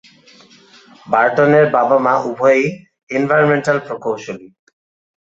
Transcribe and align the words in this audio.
Burton 1.07 1.51
এর 1.59 1.65
বাবা-মা 1.75 2.13
উভয়েই 2.29 2.65
এনভায়রনমেন্টাল 3.09 3.77
প্রকৌশলী। 3.87 4.47